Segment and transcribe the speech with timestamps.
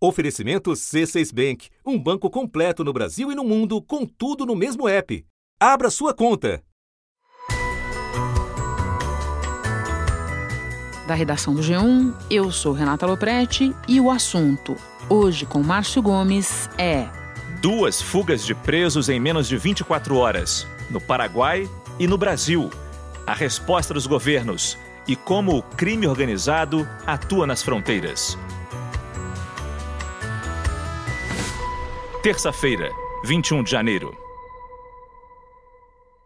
[0.00, 4.88] Oferecimento C6 Bank, um banco completo no Brasil e no mundo, com tudo no mesmo
[4.88, 5.26] app.
[5.58, 6.62] Abra sua conta.
[11.04, 14.76] Da redação do G1, eu sou Renata Loprete e o assunto,
[15.08, 17.08] hoje com Márcio Gomes, é.
[17.60, 21.68] Duas fugas de presos em menos de 24 horas, no Paraguai
[21.98, 22.70] e no Brasil.
[23.26, 24.78] A resposta dos governos
[25.08, 28.38] e como o crime organizado atua nas fronteiras.
[32.28, 32.90] Terça-feira,
[33.24, 34.14] 21 de janeiro.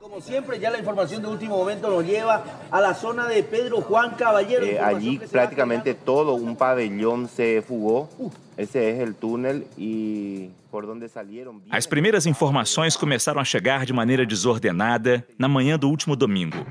[0.01, 3.81] Como sempre, já a informação de último momento nos leva a la zona de Pedro
[3.81, 4.67] Juan Caballero.
[4.67, 8.09] Eh, allí prácticamente todo un pabellón se fugó.
[8.57, 11.63] Ese es el túnel y por donde salieron.
[11.71, 16.67] As primeiras informações começaram a chegar de maneira desordenada na manhã do último domingo.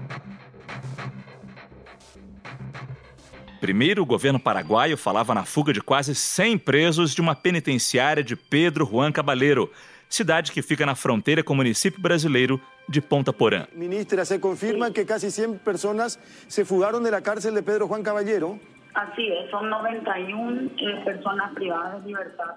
[3.61, 8.35] Primeiro, o governo paraguaio falava na fuga de quase 100 presos de uma penitenciária de
[8.35, 9.71] Pedro Juan Caballero,
[10.09, 12.59] cidade que fica na fronteira com o município brasileiro
[12.89, 13.67] de Ponta Porã.
[13.75, 18.59] Ministra, se confirma que quase 100 pessoas se fugaram da cárcel de Pedro Juan Caballero.
[18.95, 22.55] Así es, son 91 eh, personas privadas de libertad.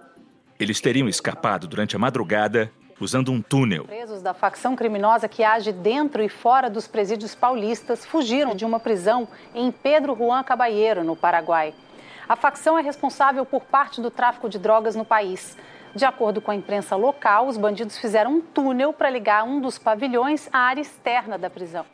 [0.58, 3.84] Eles teriam escapado durante a madrugada usando um túnel.
[3.84, 8.78] Presos da facção criminosa que age dentro e fora dos presídios paulistas fugiram de uma
[8.78, 11.74] prisão em Pedro Juan Caballero, no Paraguai.
[12.28, 15.56] A facção é responsável por parte do tráfico de drogas no país.
[15.94, 19.78] De acordo com a imprensa local, os bandidos fizeram um túnel para ligar um dos
[19.78, 21.84] pavilhões à área externa da prisão.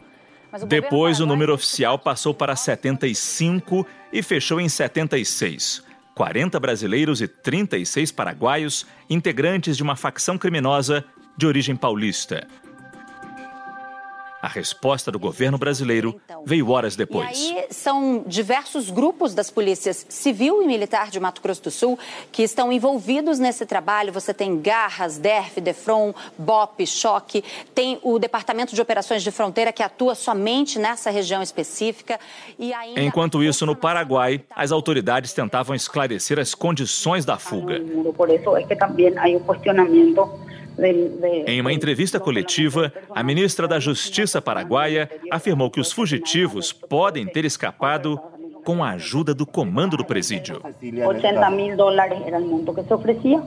[0.52, 5.84] O Depois, o número oficial passou para 75 e fechou em 76.
[6.14, 11.05] 40 brasileiros e 36 paraguaios, integrantes de uma facção criminosa
[11.36, 12.47] de origem paulista.
[14.42, 17.38] A resposta do governo brasileiro então, veio horas depois.
[17.38, 21.98] E aí são diversos grupos das polícias civil e militar de Mato Grosso do Sul
[22.33, 24.12] que estão envolvidos nesse trabalho.
[24.12, 29.83] Você tem Garras, DERF, DEFRON, BOP, Choque, tem o Departamento de Operações de Fronteira que
[29.83, 32.18] atua somente nessa região específica.
[32.58, 33.01] E ainda...
[33.01, 37.80] Enquanto isso, no Paraguai, as autoridades tentavam esclarecer as condições da fuga.
[38.17, 40.28] Por isso é que também há um questionamento
[41.47, 47.45] em uma entrevista coletiva, a ministra da Justiça paraguaia afirmou que os fugitivos podem ter
[47.45, 48.20] escapado
[48.64, 50.61] com a ajuda do comando do presídio.
[50.83, 53.42] 80 mil dólares era o monto que se oferecia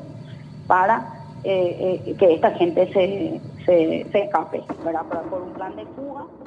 [0.67, 5.05] para eh, eh, que esta gente se, se, se escape, ¿verdad?
[5.05, 6.42] por um plano de fuga.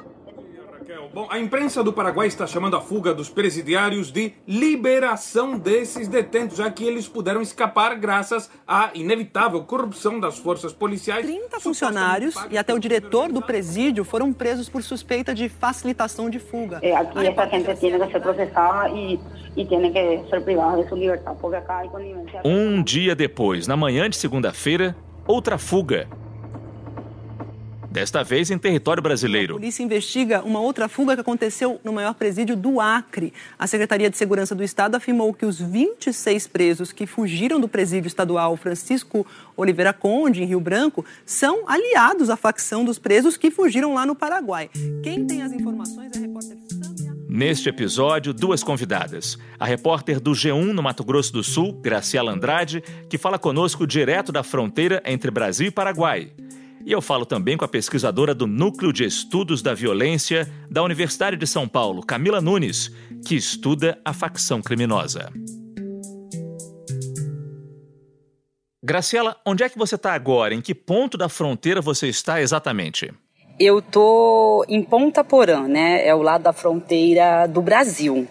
[1.13, 6.57] Bom, a imprensa do Paraguai está chamando a fuga dos presidiários de liberação desses detentos,
[6.57, 11.25] já que eles puderam escapar graças à inevitável corrupção das forças policiais.
[11.25, 16.39] 30 funcionários e até o diretor do presídio foram presos por suspeita de facilitação de
[16.39, 16.79] fuga.
[16.81, 19.19] É, aqui essa gente tem que ser processada e,
[19.55, 22.41] e tem que ser privada de sua liberdade, porque acá há conivência.
[22.45, 24.95] Um dia depois, na manhã de segunda-feira,
[25.27, 26.07] outra fuga
[27.97, 29.55] desta vez em território brasileiro.
[29.55, 33.33] A polícia investiga uma outra fuga que aconteceu no maior presídio do Acre.
[33.57, 38.07] A Secretaria de Segurança do Estado afirmou que os 26 presos que fugiram do presídio
[38.07, 39.25] estadual Francisco
[39.55, 44.13] Oliveira Conde, em Rio Branco, são aliados à facção dos presos que fugiram lá no
[44.13, 44.69] Paraguai.
[45.01, 46.57] Quem tem as informações é a repórter
[47.27, 49.37] Neste episódio, duas convidadas.
[49.59, 54.31] A repórter do G1 no Mato Grosso do Sul, Graciela Andrade, que fala conosco direto
[54.31, 56.31] da fronteira entre Brasil e Paraguai.
[56.87, 61.35] E eu falo também com a pesquisadora do Núcleo de Estudos da Violência da Universidade
[61.35, 62.89] de São Paulo, Camila Nunes,
[63.25, 65.29] que estuda a facção criminosa.
[68.81, 70.53] Graciela, onde é que você está agora?
[70.53, 73.13] Em que ponto da fronteira você está exatamente?
[73.59, 76.07] Eu tô em Ponta Porã, né?
[76.07, 78.25] É o lado da fronteira do Brasil.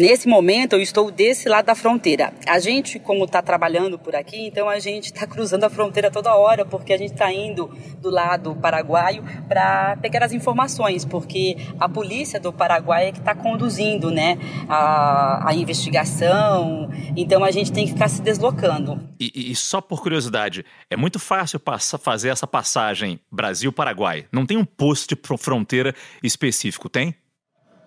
[0.00, 2.32] Nesse momento, eu estou desse lado da fronteira.
[2.48, 6.34] A gente, como está trabalhando por aqui, então a gente está cruzando a fronteira toda
[6.34, 7.66] hora, porque a gente está indo
[8.00, 13.34] do lado paraguaio para pegar as informações, porque a polícia do Paraguai é que está
[13.34, 14.38] conduzindo né,
[14.70, 19.06] a, a, investigação, então a gente tem que ficar se deslocando.
[19.20, 24.24] E, e só por curiosidade, é muito fácil passar, fazer essa passagem Brasil-Paraguai?
[24.32, 27.14] Não tem um posto de fronteira específico, tem?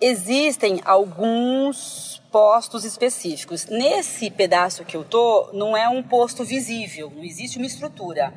[0.05, 3.67] Existem alguns postos específicos.
[3.67, 8.33] Nesse pedaço que eu tô, não é um posto visível, não existe uma estrutura.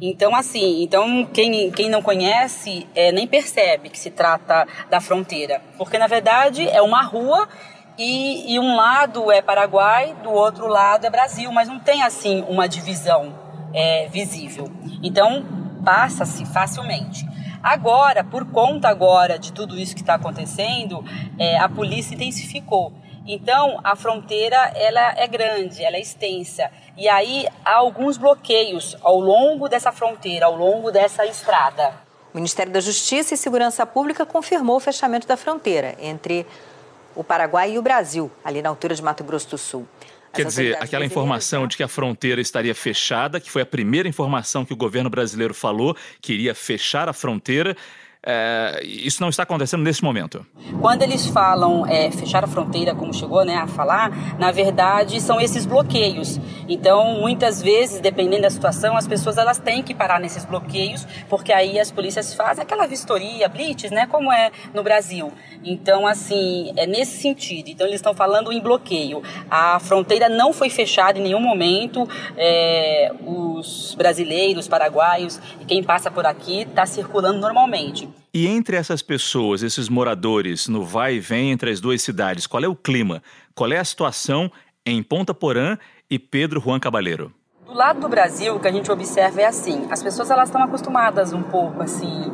[0.00, 5.60] Então, assim, então quem, quem não conhece é, nem percebe que se trata da fronteira,
[5.76, 7.48] porque na verdade é uma rua
[7.98, 12.44] e, e um lado é Paraguai, do outro lado é Brasil, mas não tem assim
[12.48, 13.34] uma divisão
[13.74, 14.70] é, visível.
[15.02, 15.44] Então
[15.84, 17.29] passa-se facilmente.
[17.62, 21.04] Agora, por conta agora de tudo isso que está acontecendo,
[21.38, 22.92] é, a polícia intensificou.
[23.26, 26.70] Então, a fronteira ela é grande, ela é extensa.
[26.96, 31.94] E aí há alguns bloqueios ao longo dessa fronteira, ao longo dessa estrada.
[32.32, 36.46] O Ministério da Justiça e Segurança Pública confirmou o fechamento da fronteira entre
[37.14, 39.86] o Paraguai e o Brasil, ali na altura de Mato Grosso do Sul.
[40.32, 44.64] Quer dizer, aquela informação de que a fronteira estaria fechada, que foi a primeira informação
[44.64, 47.76] que o governo brasileiro falou, que iria fechar a fronteira,
[48.22, 50.44] é, isso não está acontecendo nesse momento.
[50.78, 55.40] Quando eles falam é, fechar a fronteira, como chegou né, a falar, na verdade são
[55.40, 56.38] esses bloqueios.
[56.68, 61.52] Então, muitas vezes, dependendo da situação, as pessoas elas têm que parar nesses bloqueios, porque
[61.52, 65.32] aí as polícias fazem aquela vistoria, blitz, né, como é no Brasil.
[65.64, 67.68] Então, assim, é nesse sentido.
[67.68, 69.22] Então, eles estão falando em bloqueio.
[69.50, 72.08] A fronteira não foi fechada em nenhum momento.
[72.36, 78.09] É, os brasileiros, paraguaios e quem passa por aqui está circulando normalmente.
[78.32, 82.62] E entre essas pessoas, esses moradores, no vai e vem entre as duas cidades, qual
[82.62, 83.22] é o clima?
[83.54, 84.50] Qual é a situação
[84.86, 85.76] em Ponta Porã
[86.08, 87.32] e Pedro Juan Cabaleiro?
[87.66, 90.62] Do lado do Brasil, o que a gente observa é assim: as pessoas elas estão
[90.62, 92.32] acostumadas um pouco assim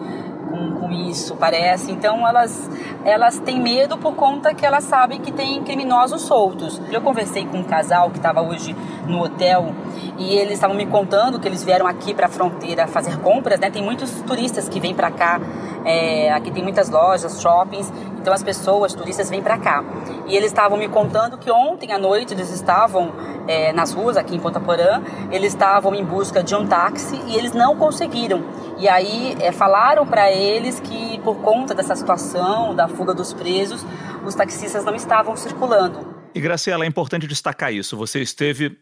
[0.48, 1.92] com, com isso, parece.
[1.92, 2.70] Então elas,
[3.06, 6.82] elas têm medo por conta que elas sabem que tem criminosos soltos.
[6.90, 8.74] Eu conversei com um casal que estava hoje
[9.06, 9.72] no hotel
[10.18, 13.70] e eles estavam me contando que eles vieram aqui para a fronteira fazer compras, né?
[13.70, 15.40] Tem muitos turistas que vêm para cá.
[15.84, 17.92] É, aqui tem muitas lojas, shoppings,
[18.26, 19.84] então as pessoas, turistas, vêm para cá.
[20.26, 23.12] E eles estavam me contando que ontem à noite eles estavam
[23.46, 25.00] é, nas ruas aqui em Ponta Porã,
[25.30, 28.42] eles estavam em busca de um táxi e eles não conseguiram.
[28.78, 33.86] E aí é, falaram para eles que por conta dessa situação, da fuga dos presos,
[34.24, 36.16] os taxistas não estavam circulando.
[36.34, 37.96] E Graciela, é importante destacar isso.
[37.96, 38.76] Você esteve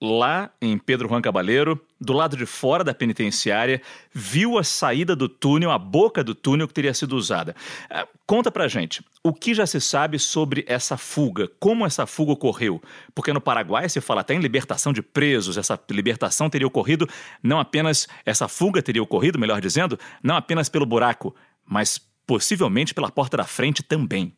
[0.00, 3.80] lá em Pedro Juan Cabaleiro, do lado de fora da penitenciária,
[4.12, 7.54] viu a saída do túnel, a boca do túnel que teria sido usada.
[7.88, 11.48] É, conta pra gente, o que já se sabe sobre essa fuga?
[11.58, 12.82] Como essa fuga ocorreu?
[13.14, 17.08] Porque no Paraguai se fala até em libertação de presos, essa libertação teria ocorrido
[17.42, 23.10] não apenas, essa fuga teria ocorrido, melhor dizendo, não apenas pelo buraco, mas possivelmente pela
[23.10, 24.34] porta da frente também.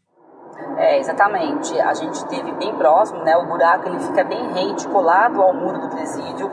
[0.77, 1.79] É, exatamente.
[1.81, 3.37] A gente teve bem próximo, né?
[3.37, 6.53] O buraco ele fica bem rente, colado ao muro do presídio.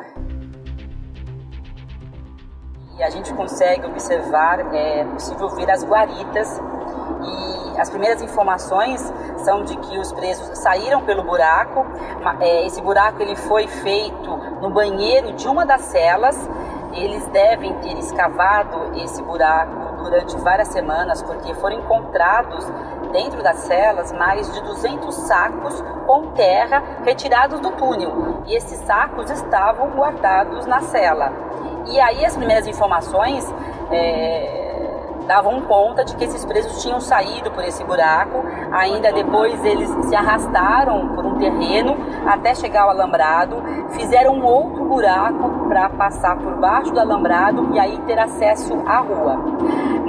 [2.98, 6.62] E a gente consegue observar, é possível ver as guaritas.
[7.26, 9.02] E as primeiras informações
[9.38, 11.86] são de que os presos saíram pelo buraco.
[12.40, 16.38] É, esse buraco ele foi feito no banheiro de uma das celas.
[16.94, 22.66] Eles devem ter escavado esse buraco durante várias semanas, porque foram encontrados
[23.12, 28.44] dentro das celas mais de 200 sacos com terra retirados do túnel.
[28.46, 31.32] E esses sacos estavam guardados na cela.
[31.86, 33.54] E aí as primeiras informações
[33.92, 34.64] é,
[35.28, 38.44] davam conta de que esses presos tinham saído por esse buraco.
[38.72, 41.96] Ainda depois eles se arrastaram terreno
[42.26, 47.80] até chegar ao alambrado, fizeram um outro buraco para passar por baixo do alambrado e
[47.80, 49.38] aí ter acesso à rua.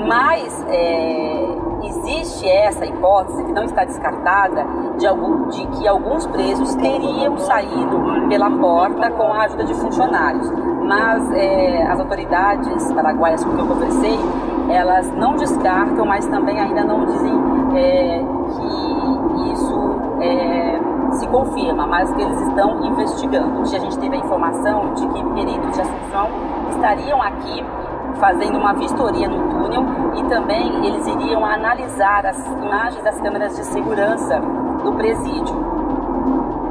[0.07, 1.49] Mas é,
[1.83, 4.67] existe essa hipótese que não está descartada
[4.99, 10.51] de, algum, de que alguns presos teriam saído pela porta com a ajuda de funcionários.
[10.83, 14.19] Mas é, as autoridades paraguaias com que eu conversei
[14.69, 17.33] elas não descartam, mas também ainda não dizem
[17.77, 19.94] é, que isso
[21.35, 23.61] confirma, mas que eles estão investigando.
[23.61, 26.29] Hoje a gente teve a informação de que peritos de Assunção
[26.71, 27.65] estariam aqui
[28.21, 33.65] fazendo uma vistoria no túnel e também eles iriam analisar as imagens das câmeras de
[33.65, 34.41] segurança
[34.85, 35.57] do presídio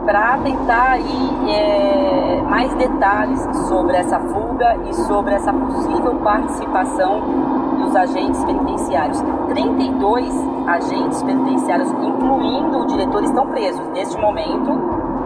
[0.06, 7.53] para tentar aí é, mais detalhes sobre essa fuga e sobre essa possível participação
[7.84, 9.18] dos agentes penitenciários.
[9.50, 10.34] 32
[10.68, 13.88] agentes penitenciários, incluindo o diretor, estão presos.
[13.90, 14.72] Neste momento,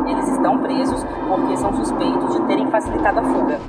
[0.10, 3.60] eles estão presos porque são suspeitos de terem facilitado a fuga.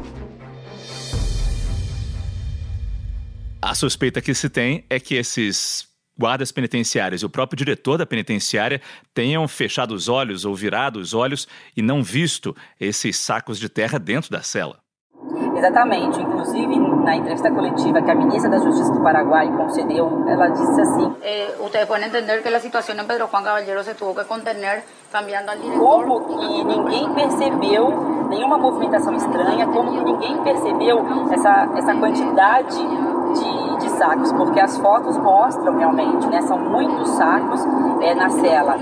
[3.61, 5.87] A suspeita que se tem é que esses
[6.18, 8.80] guardas penitenciários e o próprio diretor da penitenciária
[9.14, 13.99] tenham fechado os olhos ou virado os olhos e não visto esses sacos de terra
[13.99, 14.80] dentro da cela.
[15.59, 16.21] Exatamente.
[16.23, 21.15] Inclusive, na entrevista coletiva que a ministra da Justiça do Paraguai concedeu, ela disse assim:
[21.23, 24.85] eh, Ustedes podem entender que a situação em Pedro Juan Caballero se tuvo que contener
[25.11, 26.05] cambiando al diretor.
[26.07, 32.79] Como que ninguém percebeu nenhuma movimentação estranha, como que ninguém percebeu essa, essa quantidade
[33.35, 36.43] de, de sacos, porque as fotos mostram realmente, né?
[36.43, 37.61] São muitos sacos
[38.03, 38.77] é, na cela.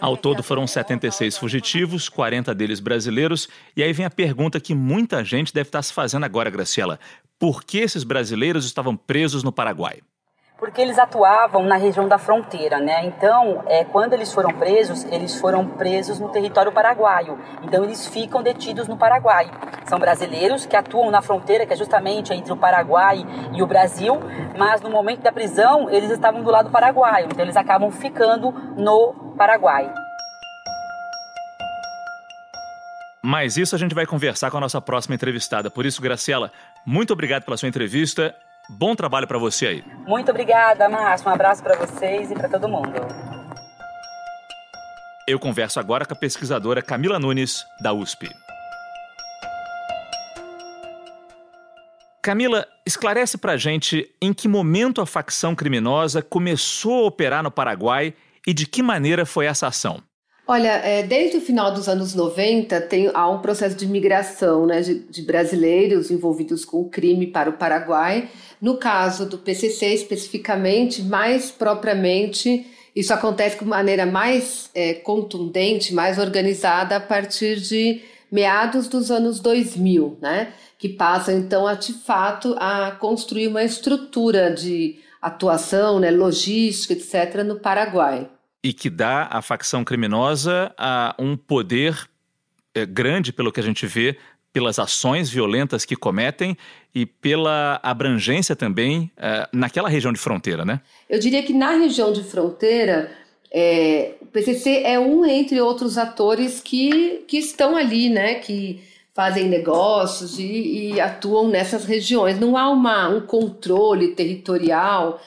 [0.00, 5.24] Ao todo foram 76 fugitivos, 40 deles brasileiros, e aí vem a pergunta que muita
[5.24, 6.98] gente deve estar se fazendo agora, Graciela.
[7.38, 10.00] Por que esses brasileiros estavam presos no Paraguai?
[10.60, 13.06] Porque eles atuavam na região da fronteira, né?
[13.06, 17.38] Então, é, quando eles foram presos, eles foram presos no território paraguaio.
[17.62, 19.50] Então, eles ficam detidos no Paraguai.
[19.86, 24.20] São brasileiros que atuam na fronteira, que é justamente entre o Paraguai e o Brasil,
[24.56, 27.28] mas no momento da prisão, eles estavam do lado paraguaio.
[27.32, 29.90] Então, eles acabam ficando no Paraguai.
[33.22, 35.70] Mas isso a gente vai conversar com a nossa próxima entrevistada.
[35.70, 36.52] Por isso, Graciela,
[36.84, 38.34] muito obrigado pela sua entrevista
[38.78, 39.84] Bom trabalho para você aí.
[40.06, 41.28] Muito obrigada, Márcio.
[41.28, 42.94] Um abraço para vocês e para todo mundo.
[45.26, 48.28] Eu converso agora com a pesquisadora Camila Nunes, da USP.
[52.22, 58.14] Camila, esclarece para gente em que momento a facção criminosa começou a operar no Paraguai
[58.46, 60.02] e de que maneira foi essa ação.
[60.52, 64.80] Olha, é, desde o final dos anos 90 tem, há um processo de migração né,
[64.80, 68.28] de, de brasileiros envolvidos com o crime para o Paraguai
[68.60, 72.66] no caso do PCC especificamente, mais propriamente,
[72.96, 79.38] isso acontece de maneira mais é, contundente, mais organizada a partir de meados dos anos
[79.38, 80.52] 2000, né?
[80.76, 87.44] Que passa então a de fato a construir uma estrutura de atuação, né, logística, etc.,
[87.44, 88.28] no Paraguai.
[88.62, 90.74] E que dá à facção criminosa
[91.18, 92.08] um poder
[92.74, 94.16] é, grande, pelo que a gente vê,
[94.52, 96.56] pelas ações violentas que cometem
[96.94, 100.80] e pela abrangência também uh, naquela região de fronteira, né?
[101.08, 103.12] Eu diria que na região de fronteira,
[103.52, 108.34] é, o PCC é um entre outros atores que, que estão ali, né?
[108.34, 108.82] Que
[109.14, 112.38] fazem negócios e, e atuam nessas regiões.
[112.38, 115.20] Não há uma, um controle territorial,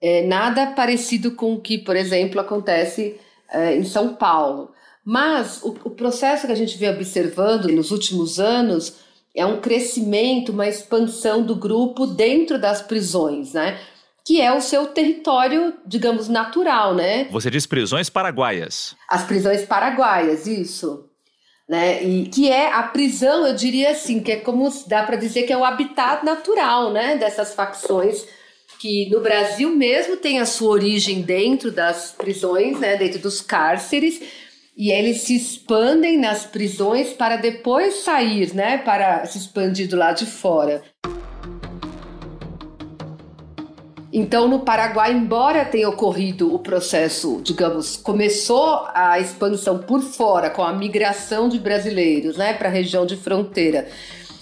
[0.00, 4.72] é, nada parecido com o que, por exemplo, acontece é, em São Paulo.
[5.04, 8.96] Mas o, o processo que a gente vem observando nos últimos anos
[9.34, 13.78] é um crescimento, uma expansão do grupo dentro das prisões, né?
[14.24, 17.24] Que é o seu território, digamos, natural, né?
[17.30, 18.94] Você diz prisões paraguaias.
[19.08, 21.06] As prisões paraguaias, isso.
[21.68, 22.02] Né?
[22.02, 25.52] E que é a prisão, eu diria assim, que é como dá para dizer que
[25.52, 28.26] é o habitat natural, né, dessas facções
[28.80, 34.22] que no Brasil mesmo tem a sua origem dentro das prisões, né, dentro dos cárceres,
[34.74, 40.20] e eles se expandem nas prisões para depois sair, né, para se expandir do lado
[40.20, 40.82] de fora.
[44.10, 50.62] Então, no Paraguai, embora tenha ocorrido o processo, digamos, começou a expansão por fora com
[50.62, 53.88] a migração de brasileiros, né, para a região de fronteira,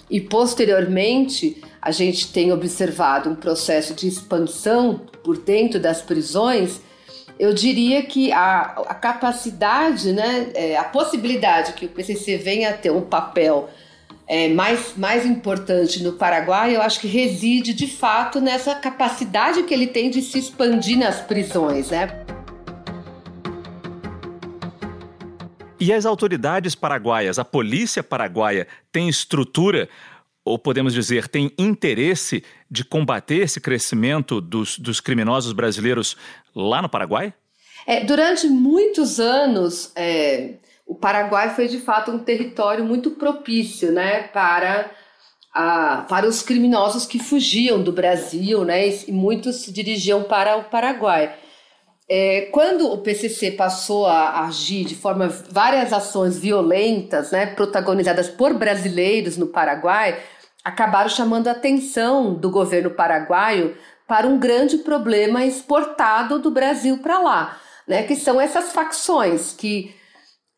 [0.08, 6.80] e posteriormente a gente tem observado um processo de expansão por dentro das prisões
[7.38, 12.72] eu diria que a, a capacidade, né, é, a possibilidade que o PCC venha a
[12.72, 13.70] ter um papel
[14.26, 19.72] é, mais, mais importante no Paraguai, eu acho que reside de fato nessa capacidade que
[19.72, 22.24] ele tem de se expandir nas prisões, né?
[25.80, 29.88] E as autoridades paraguaias, a polícia paraguaia, tem estrutura
[30.48, 36.16] ou podemos dizer, tem interesse de combater esse crescimento dos, dos criminosos brasileiros
[36.54, 37.34] lá no Paraguai?
[37.86, 40.54] É, durante muitos anos, é,
[40.86, 44.90] o Paraguai foi de fato um território muito propício né, para,
[45.54, 50.64] a, para os criminosos que fugiam do Brasil, né, e muitos se dirigiam para o
[50.64, 51.34] Paraguai.
[52.10, 58.54] É, quando o PCC passou a agir de forma várias ações violentas, né, protagonizadas por
[58.54, 60.18] brasileiros no Paraguai,
[60.68, 63.74] acabaram chamando a atenção do governo paraguaio
[64.06, 69.94] para um grande problema exportado do Brasil para lá, né, que são essas facções que,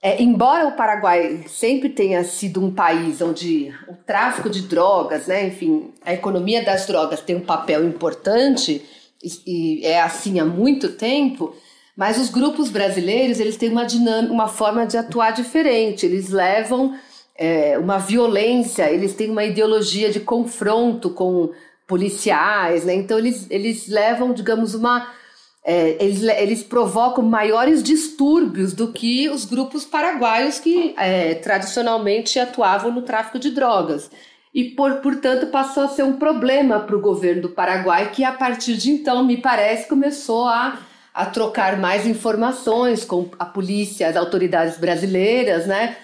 [0.03, 5.47] é, embora o Paraguai sempre tenha sido um país onde o tráfico de drogas, né,
[5.47, 8.85] enfim, a economia das drogas tem um papel importante
[9.23, 11.55] e, e é assim há muito tempo,
[11.97, 16.07] mas os grupos brasileiros eles têm uma dinâmica, uma forma de atuar diferente.
[16.07, 16.95] Eles levam
[17.41, 21.51] é, uma violência, eles têm uma ideologia de confronto com
[21.87, 22.93] policiais, né?
[22.93, 25.11] Então eles, eles levam, digamos, uma.
[25.65, 32.93] É, eles, eles provocam maiores distúrbios do que os grupos paraguaios que é, tradicionalmente atuavam
[32.93, 34.11] no tráfico de drogas.
[34.55, 38.33] E, por, portanto, passou a ser um problema para o governo do Paraguai, que a
[38.33, 40.79] partir de então, me parece, começou a,
[41.15, 45.97] a trocar mais informações com a polícia, as autoridades brasileiras, né?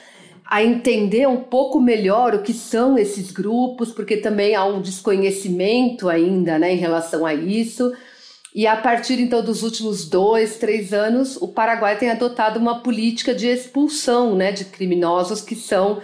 [0.48, 6.08] A entender um pouco melhor o que são esses grupos, porque também há um desconhecimento
[6.08, 7.92] ainda né, em relação a isso.
[8.54, 13.34] E a partir então dos últimos dois, três anos, o Paraguai tem adotado uma política
[13.34, 16.00] de expulsão né, de criminosos que são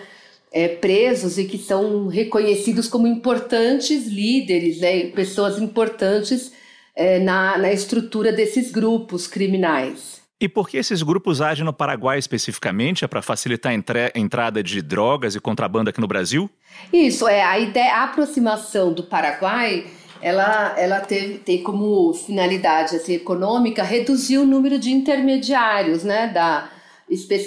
[0.53, 6.53] é, presos e que são reconhecidos como importantes líderes, né, pessoas importantes
[6.95, 10.22] é, na, na estrutura desses grupos criminais.
[10.43, 13.05] E por que esses grupos agem no Paraguai especificamente?
[13.05, 16.51] É para facilitar a entrada de drogas e contrabando aqui no Brasil?
[16.93, 19.87] Isso, é a ideia, a aproximação do Paraguai,
[20.21, 26.69] ela, ela teve, tem como finalidade assim, econômica reduzir o número de intermediários, né, da,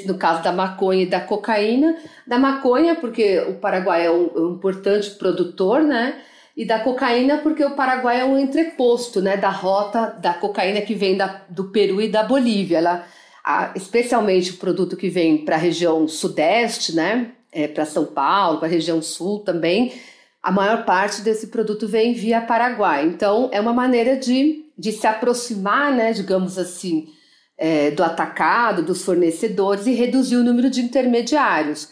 [0.06, 4.40] no caso da maconha e da cocaína, da maconha porque o Paraguai é um, é
[4.40, 6.16] um importante produtor, né,
[6.56, 10.96] e da cocaína porque o Paraguai é um entreposto, né, da rota da cocaína que
[10.96, 12.78] vem da, do Peru e da Bolívia.
[12.78, 13.06] Ela,
[13.44, 18.60] a, especialmente o produto que vem para a região sudeste, né, é, para São Paulo,
[18.60, 19.94] para a região sul também,
[20.42, 23.06] a maior parte desse produto vem via Paraguai.
[23.06, 27.10] Então, é uma maneira de, de se aproximar, né, digamos assim,
[27.58, 31.90] é, do atacado, dos fornecedores e reduzir o número de intermediários.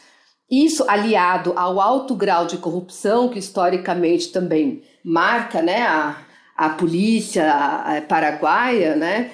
[0.54, 6.18] Isso aliado ao alto grau de corrupção que historicamente também marca né, a,
[6.56, 9.32] a polícia paraguaia, né,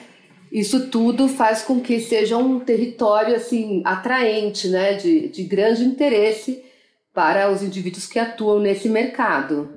[0.49, 6.63] isso tudo faz com que seja um território assim atraente, né, de, de grande interesse
[7.13, 9.69] para os indivíduos que atuam nesse mercado.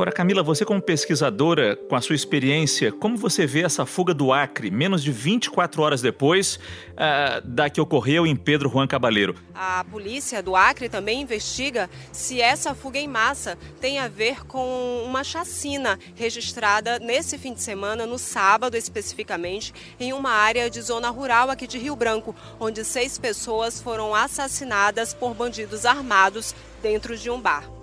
[0.00, 4.32] Agora, Camila, você como pesquisadora, com a sua experiência, como você vê essa fuga do
[4.32, 9.34] Acre, menos de 24 horas depois uh, da que ocorreu em Pedro Juan Cabaleiro?
[9.54, 15.04] A polícia do Acre também investiga se essa fuga em massa tem a ver com
[15.04, 21.10] uma chacina registrada nesse fim de semana, no sábado especificamente, em uma área de zona
[21.10, 27.28] rural aqui de Rio Branco, onde seis pessoas foram assassinadas por bandidos armados dentro de
[27.28, 27.79] um bar.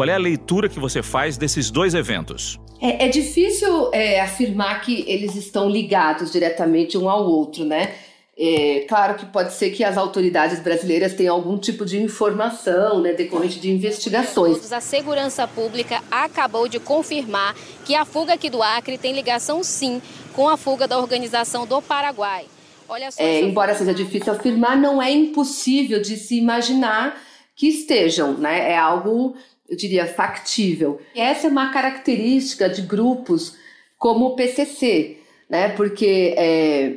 [0.00, 2.58] Qual é a leitura que você faz desses dois eventos?
[2.80, 7.92] É, é difícil é, afirmar que eles estão ligados diretamente um ao outro, né?
[8.34, 13.12] É, claro que pode ser que as autoridades brasileiras tenham algum tipo de informação né,
[13.12, 14.72] decorrente de investigações.
[14.72, 17.54] A segurança pública acabou de confirmar
[17.84, 20.00] que a fuga aqui do Acre tem ligação sim
[20.32, 22.46] com a fuga da organização do Paraguai.
[22.88, 27.20] Olha só, é, embora seja difícil afirmar, não é impossível de se imaginar
[27.60, 28.72] que estejam, né?
[28.72, 29.36] É algo
[29.70, 31.00] eu diria, factível.
[31.14, 33.54] Essa é uma característica de grupos
[33.96, 35.68] como o PCC, né?
[35.70, 36.96] Porque é,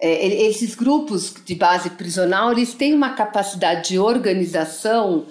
[0.00, 5.26] é, esses grupos de base prisional eles têm uma capacidade de organização,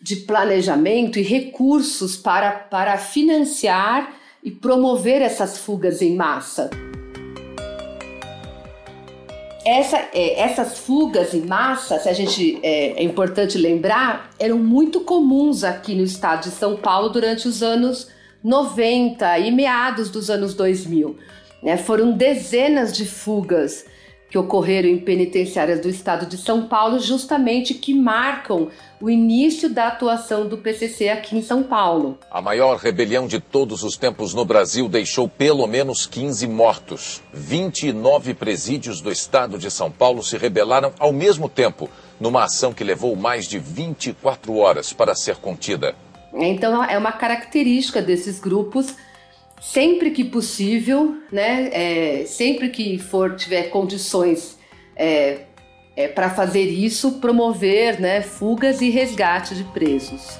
[0.00, 6.70] de planejamento e recursos para, para financiar e promover essas fugas em massa.
[9.64, 15.00] Essa, é, essas fugas em massa, se a gente é, é, importante lembrar, eram muito
[15.00, 18.08] comuns aqui no estado de São Paulo durante os anos
[18.42, 21.16] 90 e meados dos anos 2000.
[21.62, 21.76] Né?
[21.76, 23.84] Foram dezenas de fugas
[24.30, 28.68] que ocorreram em penitenciárias do estado de São Paulo, justamente que marcam
[29.00, 32.18] o início da atuação do PCC aqui em São Paulo.
[32.30, 37.22] A maior rebelião de todos os tempos no Brasil deixou pelo menos 15 mortos.
[37.32, 41.88] 29 presídios do estado de São Paulo se rebelaram ao mesmo tempo,
[42.20, 45.94] numa ação que levou mais de 24 horas para ser contida.
[46.34, 48.94] Então é uma característica desses grupos
[49.60, 54.58] sempre que possível, né, é, sempre que for tiver condições
[54.96, 55.42] é,
[55.96, 60.38] é, para fazer isso, promover né, fugas e resgate de presos.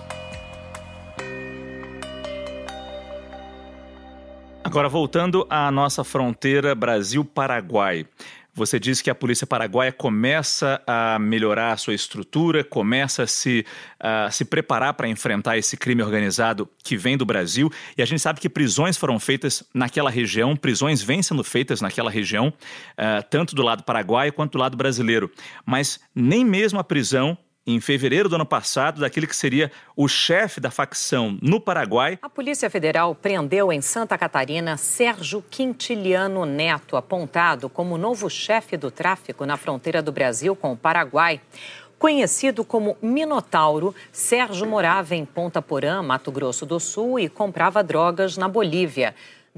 [4.63, 8.07] Agora, voltando à nossa fronteira Brasil-Paraguai.
[8.55, 13.65] Você disse que a polícia paraguaia começa a melhorar a sua estrutura, começa a se,
[13.99, 17.71] a se preparar para enfrentar esse crime organizado que vem do Brasil.
[17.97, 22.11] E a gente sabe que prisões foram feitas naquela região, prisões vêm sendo feitas naquela
[22.11, 25.31] região, uh, tanto do lado paraguaio quanto do lado brasileiro.
[25.65, 30.61] Mas nem mesmo a prisão em fevereiro do ano passado, daquele que seria o chefe
[30.61, 32.19] da facção no Paraguai.
[32.23, 38.91] A Polícia Federal prendeu em Santa Catarina Sérgio Quintiliano Neto, apontado como novo chefe do
[38.91, 41.41] tráfico na fronteira do Brasil com o Paraguai.
[41.99, 48.39] Conhecido como Minotauro, Sérgio morava em Ponta Porã, Mato Grosso do Sul, e comprava drogas
[48.39, 49.15] na Bolívia.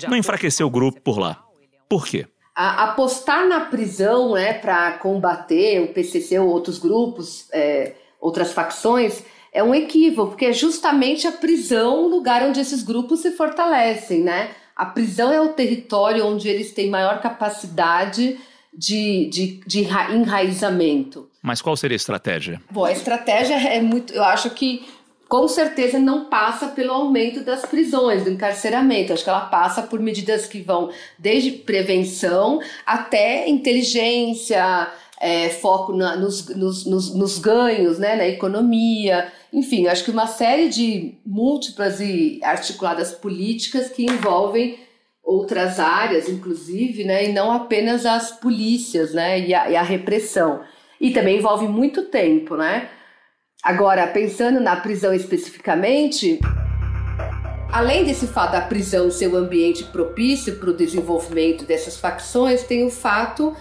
[0.09, 1.41] Não enfraqueceu o grupo por lá.
[1.89, 2.27] Por quê?
[2.55, 9.23] A, apostar na prisão né, para combater o PCC ou outros grupos, é, outras facções,
[9.53, 14.23] é um equívoco, porque é justamente a prisão o lugar onde esses grupos se fortalecem,
[14.23, 14.51] né?
[14.75, 18.41] A prisão é o território onde eles têm maior capacidade
[18.73, 21.29] de, de, de enraizamento.
[21.43, 22.63] Mas qual seria a estratégia?
[22.71, 24.15] Bom, a estratégia é muito.
[24.15, 24.87] Eu acho que
[25.33, 29.15] com certeza não passa pelo aumento das prisões, do encarceramento.
[29.15, 36.17] Acho que ela passa por medidas que vão desde prevenção até inteligência, é, foco na,
[36.17, 41.99] nos, nos, nos, nos, ganhos, né, na economia, enfim, acho que uma série de múltiplas
[41.99, 44.81] e articuladas políticas que envolvem
[45.25, 50.61] outras áreas, inclusive, né, e não apenas as polícias, né, e a, e a repressão.
[51.01, 52.91] E também envolve muito tempo, né?
[53.63, 56.41] Agora, pensando na prisão especificamente,
[57.71, 62.85] além desse fato da prisão ser um ambiente propício para o desenvolvimento dessas facções, tem
[62.85, 63.55] o fato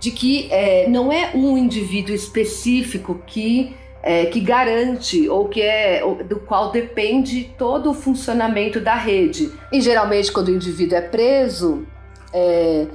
[0.00, 6.02] de que é, não é um indivíduo específico que, é, que garante ou que é
[6.28, 9.52] do qual depende todo o funcionamento da rede.
[9.70, 11.86] E geralmente, quando o indivíduo é preso,
[12.32, 12.88] é,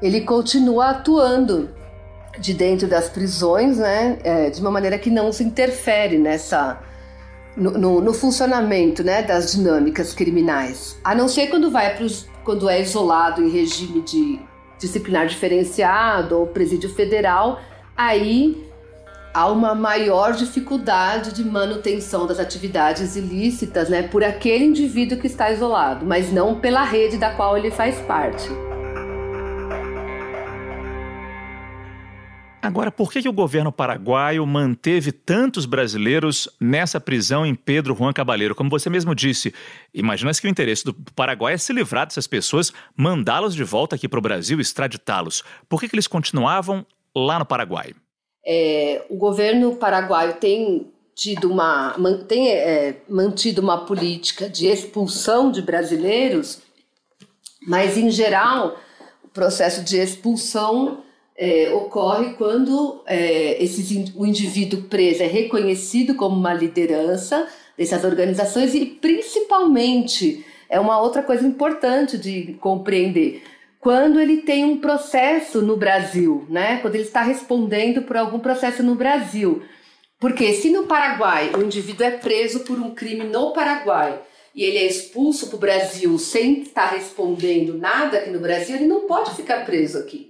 [0.00, 1.68] ele continua atuando
[2.38, 6.80] de dentro das prisões, né, é, de uma maneira que não se interfere nessa
[7.56, 12.68] no, no, no, funcionamento, né, das dinâmicas criminais, a não ser quando vai pros, quando
[12.68, 14.40] é isolado em regime de
[14.78, 17.60] disciplinar diferenciado ou presídio federal,
[17.96, 18.66] aí
[19.34, 25.50] há uma maior dificuldade de manutenção das atividades ilícitas, né, por aquele indivíduo que está
[25.50, 28.48] isolado, mas não pela rede da qual ele faz parte.
[32.62, 38.12] Agora, por que, que o governo paraguaio manteve tantos brasileiros nessa prisão em Pedro Juan
[38.12, 38.54] Cabaleiro?
[38.54, 39.54] Como você mesmo disse,
[39.94, 44.06] imagina-se que o interesse do Paraguai é se livrar dessas pessoas, mandá-los de volta aqui
[44.06, 45.42] para o Brasil, extraditá-los.
[45.70, 46.84] Por que, que eles continuavam
[47.16, 47.94] lá no Paraguai?
[48.46, 51.94] É, o governo paraguaio tem tido uma
[52.26, 56.62] tem é, mantido uma política de expulsão de brasileiros,
[57.66, 58.78] mas em geral
[59.22, 61.02] o processo de expulsão
[61.40, 63.58] é, ocorre quando é,
[64.14, 67.48] o indivíduo preso é reconhecido como uma liderança
[67.78, 73.42] dessas organizações e, principalmente, é uma outra coisa importante de compreender,
[73.80, 76.76] quando ele tem um processo no Brasil, né?
[76.82, 79.62] quando ele está respondendo por algum processo no Brasil.
[80.18, 84.20] Porque se no Paraguai o indivíduo é preso por um crime no Paraguai
[84.54, 88.86] e ele é expulso para o Brasil sem estar respondendo nada aqui no Brasil, ele
[88.86, 90.29] não pode ficar preso aqui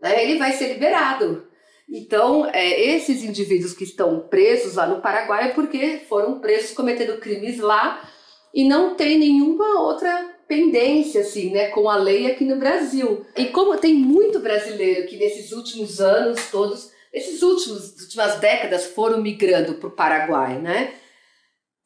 [0.00, 1.46] né, ele vai ser liberado.
[1.88, 7.18] Então, é, esses indivíduos que estão presos lá no Paraguai é porque foram presos cometendo
[7.18, 8.08] crimes lá
[8.52, 13.24] e não tem nenhuma outra pendência assim, né, com a lei aqui no Brasil.
[13.36, 19.20] E como tem muito brasileiro que nesses últimos anos todos, esses últimos últimas décadas foram
[19.20, 20.94] migrando para o Paraguai, né?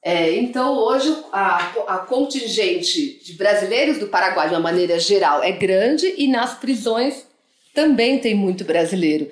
[0.03, 5.53] É, então hoje a, a contingente de brasileiros do Paraguai de uma maneira geral é
[5.53, 7.27] grande e nas prisões
[7.75, 9.29] também tem muito brasileiro.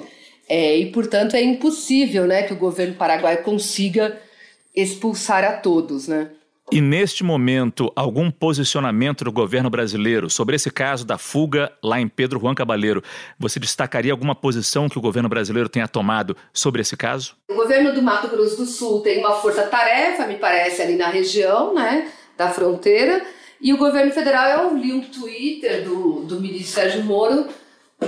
[0.49, 4.19] É, e, portanto, é impossível né, que o governo paraguaio consiga
[4.75, 6.09] expulsar a todos.
[6.09, 6.31] Né?
[6.71, 12.09] E neste momento, algum posicionamento do governo brasileiro sobre esse caso da fuga lá em
[12.09, 13.03] Pedro Juan Cabaleiro,
[13.39, 17.37] você destacaria alguma posição que o governo brasileiro tenha tomado sobre esse caso?
[17.51, 21.75] O governo do Mato Grosso do Sul tem uma força-tarefa, me parece, ali na região
[21.75, 23.23] né, da fronteira,
[23.61, 27.47] e o governo federal, eu li um Twitter do, do ministro Sérgio Moro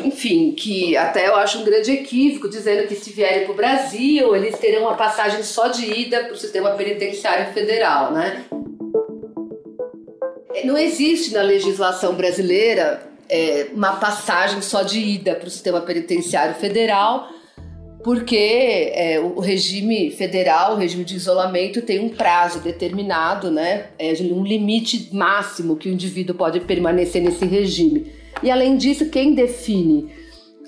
[0.04, 4.34] enfim, que até eu acho um grande equívoco, dizendo que se vierem para o Brasil,
[4.36, 8.44] eles terão uma passagem só de ida para o sistema penitenciário federal, né?
[10.64, 16.54] Não existe na legislação brasileira é, uma passagem só de ida para o sistema penitenciário
[16.54, 17.28] federal,
[18.04, 23.88] porque é, o regime federal, o regime de isolamento, tem um prazo determinado, né?
[23.98, 28.19] É um limite máximo que o indivíduo pode permanecer nesse regime.
[28.42, 30.20] E além disso, quem define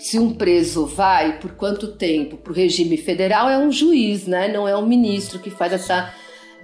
[0.03, 4.49] se um preso vai por quanto tempo para o regime federal é um juiz, né?
[4.49, 6.13] Não é um ministro que faz essa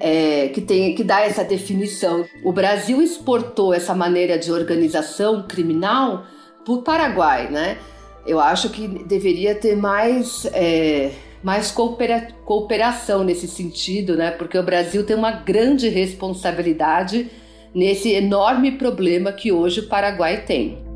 [0.00, 2.24] é, que tem que dá essa definição.
[2.44, 6.26] O Brasil exportou essa maneira de organização criminal
[6.64, 7.78] para o Paraguai, né?
[8.26, 14.32] Eu acho que deveria ter mais é, mais coopera cooperação nesse sentido, né?
[14.32, 17.30] Porque o Brasil tem uma grande responsabilidade
[17.72, 20.87] nesse enorme problema que hoje o Paraguai tem.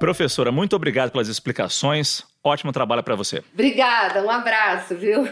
[0.00, 2.24] Professora, muito obrigado pelas explicações.
[2.42, 3.44] Ótimo trabalho para você.
[3.52, 5.28] Obrigada, um abraço, viu?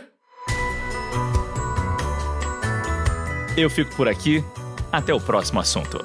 [3.57, 4.45] Eu fico por aqui.
[4.93, 5.99] Até o próximo assunto.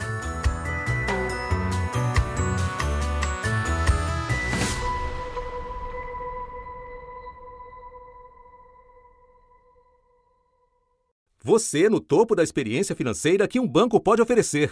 [11.43, 14.71] Você no topo da experiência financeira que um banco pode oferecer.